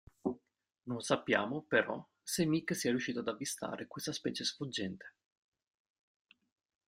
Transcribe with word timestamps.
Non 0.87 1.01
sappiamo, 1.01 1.61
però, 1.61 2.03
se 2.23 2.43
Meek 2.47 2.75
sia 2.75 2.89
riuscito 2.89 3.19
ad 3.19 3.27
avvistare 3.27 3.85
questa 3.85 4.11
specie 4.11 4.43
sfuggente. 4.43 5.13